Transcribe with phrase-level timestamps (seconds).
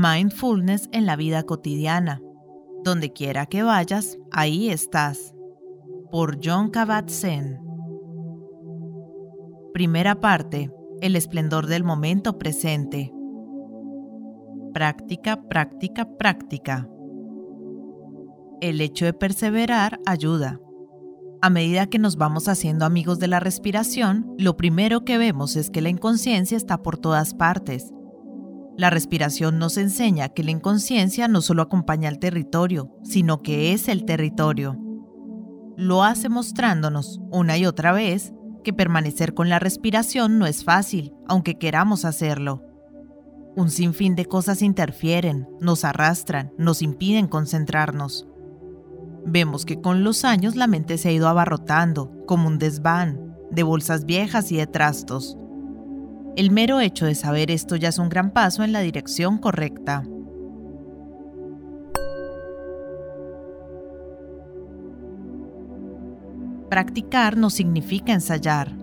[0.00, 2.22] Mindfulness en la vida cotidiana.
[2.84, 5.34] Donde quiera que vayas, ahí estás.
[6.10, 7.58] Por John Kabat-Zinn.
[9.74, 10.70] Primera parte.
[11.02, 13.12] El esplendor del momento presente.
[14.72, 16.88] Práctica, práctica, práctica.
[18.62, 20.60] El hecho de perseverar ayuda.
[21.42, 25.68] A medida que nos vamos haciendo amigos de la respiración, lo primero que vemos es
[25.68, 27.92] que la inconsciencia está por todas partes
[28.80, 33.88] la respiración nos enseña que la inconsciencia no solo acompaña al territorio, sino que es
[33.88, 34.78] el territorio.
[35.76, 38.32] Lo hace mostrándonos, una y otra vez,
[38.64, 42.64] que permanecer con la respiración no es fácil, aunque queramos hacerlo.
[43.54, 48.26] Un sinfín de cosas interfieren, nos arrastran, nos impiden concentrarnos.
[49.26, 53.62] Vemos que con los años la mente se ha ido abarrotando, como un desván, de
[53.62, 55.36] bolsas viejas y de trastos.
[56.36, 60.04] El mero hecho de saber esto ya es un gran paso en la dirección correcta.
[66.70, 68.76] Practicar no significa ensayar.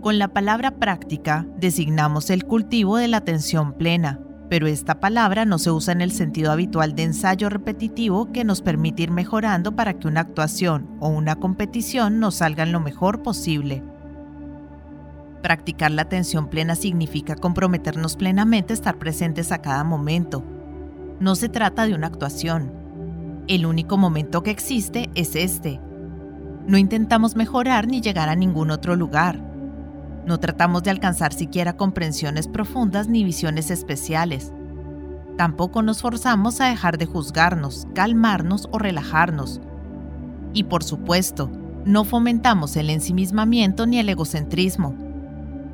[0.00, 5.58] Con la palabra práctica designamos el cultivo de la atención plena, pero esta palabra no
[5.58, 9.98] se usa en el sentido habitual de ensayo repetitivo que nos permite ir mejorando para
[9.98, 13.82] que una actuación o una competición nos salgan lo mejor posible.
[15.46, 20.42] Practicar la atención plena significa comprometernos plenamente a estar presentes a cada momento.
[21.20, 22.72] No se trata de una actuación.
[23.46, 25.80] El único momento que existe es este.
[26.66, 29.40] No intentamos mejorar ni llegar a ningún otro lugar.
[30.26, 34.52] No tratamos de alcanzar siquiera comprensiones profundas ni visiones especiales.
[35.38, 39.60] Tampoco nos forzamos a dejar de juzgarnos, calmarnos o relajarnos.
[40.52, 41.52] Y por supuesto,
[41.84, 45.05] no fomentamos el ensimismamiento ni el egocentrismo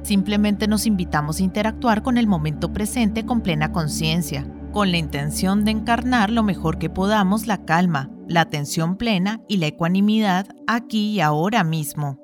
[0.03, 5.65] Simplemente nos invitamos a interactuar con el momento presente con plena conciencia, con la intención
[5.65, 11.11] de encarnar lo mejor que podamos la calma, la atención plena y la ecuanimidad aquí
[11.11, 12.19] y ahora mismo.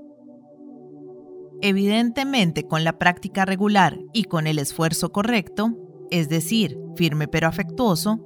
[1.60, 5.76] Evidentemente, con la práctica regular y con el esfuerzo correcto,
[6.10, 8.20] es decir, firme pero afectuoso,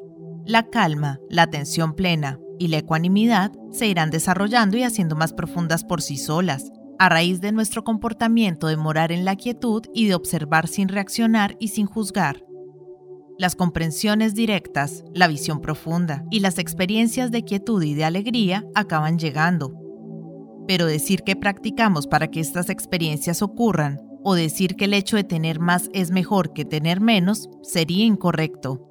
[0.46, 5.84] la calma, la atención plena y la ecuanimidad se irán desarrollando y haciendo más profundas
[5.84, 10.14] por sí solas, a raíz de nuestro comportamiento de morar en la quietud y de
[10.14, 12.44] observar sin reaccionar y sin juzgar.
[13.38, 19.18] Las comprensiones directas, la visión profunda y las experiencias de quietud y de alegría acaban
[19.18, 19.74] llegando.
[20.68, 25.24] Pero decir que practicamos para que estas experiencias ocurran o decir que el hecho de
[25.24, 28.88] tener más es mejor que tener menos sería incorrecto.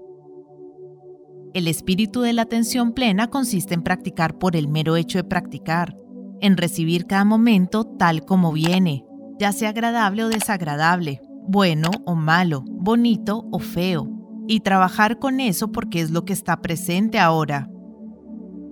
[1.53, 5.97] El espíritu de la atención plena consiste en practicar por el mero hecho de practicar,
[6.41, 9.05] en recibir cada momento tal como viene,
[9.39, 14.09] ya sea agradable o desagradable, bueno o malo, bonito o feo,
[14.47, 17.69] y trabajar con eso porque es lo que está presente ahora.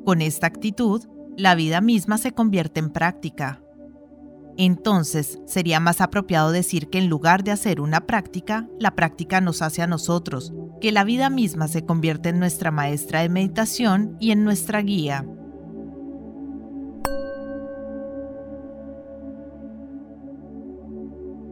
[0.05, 1.03] Con esta actitud,
[1.37, 3.61] la vida misma se convierte en práctica.
[4.57, 9.61] Entonces, sería más apropiado decir que en lugar de hacer una práctica, la práctica nos
[9.61, 14.31] hace a nosotros, que la vida misma se convierte en nuestra maestra de meditación y
[14.31, 15.25] en nuestra guía.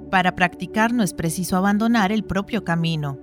[0.09, 3.18] Para practicar no es preciso abandonar el propio camino.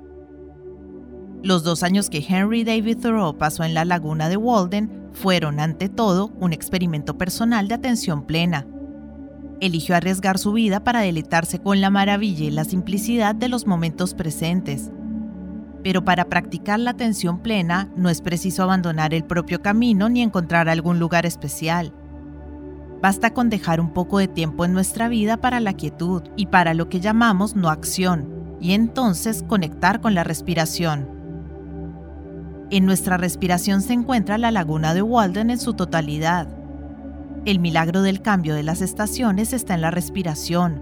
[1.43, 5.89] Los dos años que Henry David Thoreau pasó en la laguna de Walden fueron, ante
[5.89, 8.67] todo, un experimento personal de atención plena.
[9.61, 14.13] Eligió arriesgar su vida para deleitarse con la maravilla y la simplicidad de los momentos
[14.13, 14.91] presentes.
[15.83, 20.69] Pero para practicar la atención plena no es preciso abandonar el propio camino ni encontrar
[20.69, 21.93] algún lugar especial.
[23.05, 26.73] Basta con dejar un poco de tiempo en nuestra vida para la quietud y para
[26.73, 31.07] lo que llamamos no acción, y entonces conectar con la respiración.
[32.71, 36.49] En nuestra respiración se encuentra la laguna de Walden en su totalidad.
[37.45, 40.81] El milagro del cambio de las estaciones está en la respiración.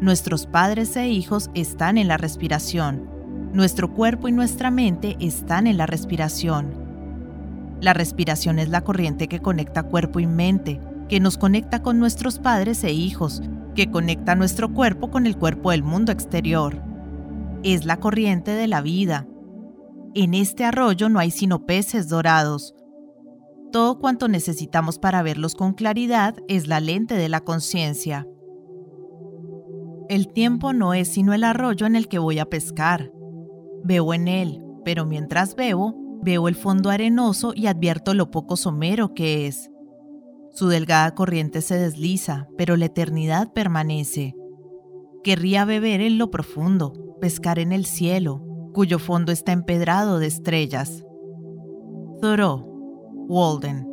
[0.00, 3.08] Nuestros padres e hijos están en la respiración.
[3.52, 6.74] Nuestro cuerpo y nuestra mente están en la respiración.
[7.80, 12.38] La respiración es la corriente que conecta cuerpo y mente, que nos conecta con nuestros
[12.38, 13.42] padres e hijos,
[13.74, 16.80] que conecta nuestro cuerpo con el cuerpo del mundo exterior.
[17.64, 19.26] Es la corriente de la vida.
[20.14, 22.76] En este arroyo no hay sino peces dorados.
[23.72, 28.28] Todo cuanto necesitamos para verlos con claridad es la lente de la conciencia.
[30.08, 33.10] El tiempo no es sino el arroyo en el que voy a pescar.
[33.82, 39.12] Veo en él, pero mientras veo, veo el fondo arenoso y advierto lo poco somero
[39.12, 39.69] que es.
[40.52, 44.34] Su delgada corriente se desliza, pero la eternidad permanece.
[45.22, 48.42] Querría beber en lo profundo, pescar en el cielo,
[48.72, 51.04] cuyo fondo está empedrado de estrellas.
[52.20, 52.66] Thoreau,
[53.28, 53.86] Walden.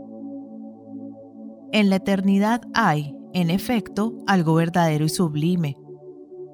[1.72, 5.78] En la eternidad hay, en efecto, algo verdadero y sublime,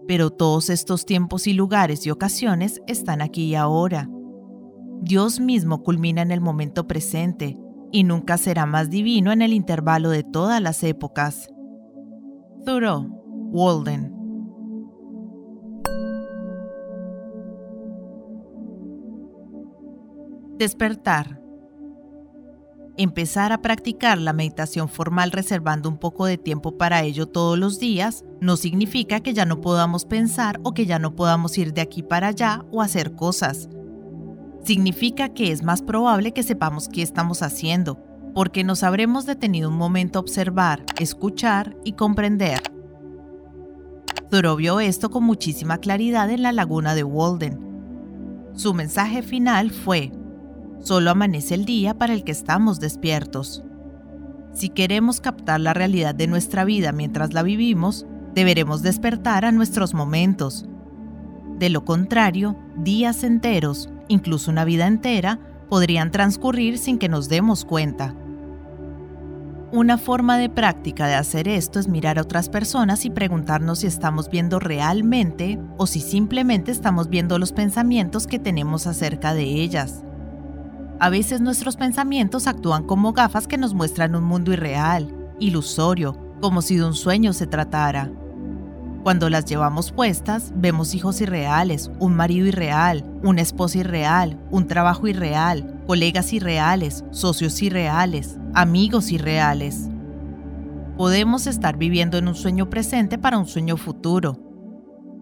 [0.07, 4.09] pero todos estos tiempos y lugares y ocasiones están aquí y ahora.
[5.01, 7.57] Dios mismo culmina en el momento presente
[7.93, 11.47] y nunca será más divino en el intervalo de todas las épocas.
[12.65, 13.03] Thoreau,
[13.51, 14.11] Walden.
[20.57, 21.39] Despertar.
[22.97, 27.79] Empezar a practicar la meditación formal reservando un poco de tiempo para ello todos los
[27.79, 31.81] días no significa que ya no podamos pensar o que ya no podamos ir de
[31.81, 33.69] aquí para allá o hacer cosas.
[34.63, 37.99] Significa que es más probable que sepamos qué estamos haciendo,
[38.33, 42.61] porque nos habremos detenido un momento a observar, escuchar y comprender.
[44.29, 47.59] Thoreau vio esto con muchísima claridad en la laguna de Walden.
[48.53, 50.11] Su mensaje final fue,
[50.83, 53.63] Solo amanece el día para el que estamos despiertos.
[54.51, 58.05] Si queremos captar la realidad de nuestra vida mientras la vivimos,
[58.35, 60.65] deberemos despertar a nuestros momentos.
[61.57, 65.39] De lo contrario, días enteros, incluso una vida entera,
[65.69, 68.13] podrían transcurrir sin que nos demos cuenta.
[69.71, 73.87] Una forma de práctica de hacer esto es mirar a otras personas y preguntarnos si
[73.87, 80.03] estamos viendo realmente o si simplemente estamos viendo los pensamientos que tenemos acerca de ellas.
[80.99, 86.61] A veces nuestros pensamientos actúan como gafas que nos muestran un mundo irreal, ilusorio, como
[86.61, 88.11] si de un sueño se tratara.
[89.03, 95.07] Cuando las llevamos puestas, vemos hijos irreales, un marido irreal, una esposa irreal, un trabajo
[95.07, 99.89] irreal, colegas irreales, socios irreales, amigos irreales.
[100.97, 104.39] Podemos estar viviendo en un sueño presente para un sueño futuro.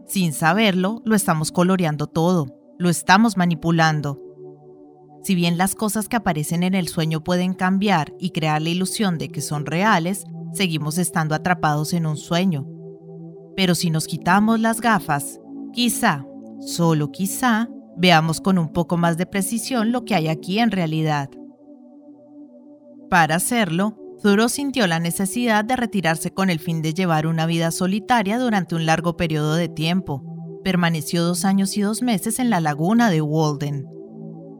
[0.07, 4.31] Sin saberlo, lo estamos coloreando todo, lo estamos manipulando
[5.23, 9.19] si bien las cosas que aparecen en el sueño pueden cambiar y crear la ilusión
[9.19, 12.65] de que son reales, seguimos estando atrapados en un sueño.
[13.55, 15.39] Pero si nos quitamos las gafas,
[15.73, 16.25] quizá,
[16.59, 21.29] solo quizá, veamos con un poco más de precisión lo que hay aquí en realidad.
[23.09, 27.71] Para hacerlo, Thoreau sintió la necesidad de retirarse con el fin de llevar una vida
[27.71, 30.23] solitaria durante un largo periodo de tiempo.
[30.63, 33.87] Permaneció dos años y dos meses en la laguna de Walden.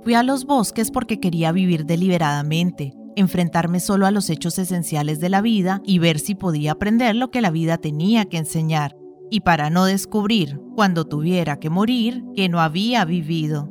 [0.04, 5.30] Fui a los bosques porque quería vivir deliberadamente, enfrentarme solo a los hechos esenciales de
[5.30, 8.96] la vida y ver si podía aprender lo que la vida tenía que enseñar,
[9.30, 13.70] y para no descubrir, cuando tuviera que morir, que no había vivido.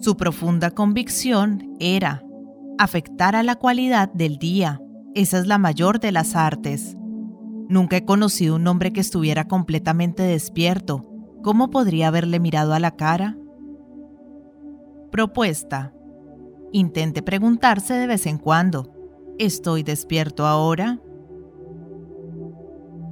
[0.00, 2.24] Su profunda convicción era
[2.78, 4.80] afectar a la cualidad del día.
[5.14, 6.96] Esa es la mayor de las artes.
[7.68, 11.06] Nunca he conocido un hombre que estuviera completamente despierto.
[11.42, 13.36] ¿Cómo podría haberle mirado a la cara?
[15.10, 15.92] Propuesta.
[16.72, 18.92] Intente preguntarse de vez en cuando,
[19.38, 21.00] ¿estoy despierto ahora?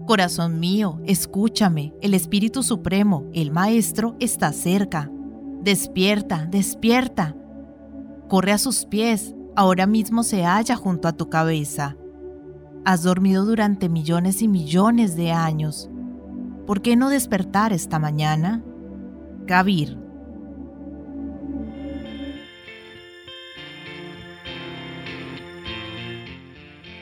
[0.06, 5.10] Corazón mío, escúchame, el Espíritu Supremo, el Maestro, está cerca.
[5.62, 7.34] Despierta, despierta.
[8.28, 11.96] Corre a sus pies, ahora mismo se halla junto a tu cabeza.
[12.84, 15.90] Has dormido durante millones y millones de años.
[16.64, 18.62] ¿Por qué no despertar esta mañana?
[19.46, 20.07] Kabir